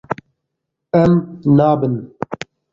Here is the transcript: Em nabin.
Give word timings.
Em 1.01 1.13
nabin. 1.59 1.95